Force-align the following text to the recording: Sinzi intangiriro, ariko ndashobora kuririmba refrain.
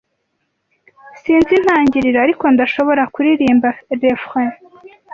Sinzi 1.21 1.51
intangiriro, 1.59 2.17
ariko 2.25 2.45
ndashobora 2.53 3.03
kuririmba 3.13 3.69
refrain. 4.01 4.51